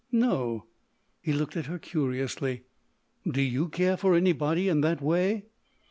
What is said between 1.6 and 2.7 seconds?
her, curiously.